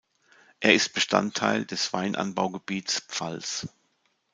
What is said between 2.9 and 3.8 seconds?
Pfalz.